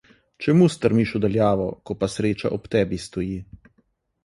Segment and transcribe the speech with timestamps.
[0.45, 3.39] Čemu strmiš v daljavo, ko pa sreča ob tebi stoji.